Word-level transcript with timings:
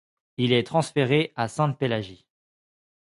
Il 0.37 0.51
est 0.51 0.63
transféré 0.65 1.31
à 1.35 1.47
Sainte-Pélagie. 1.47 2.25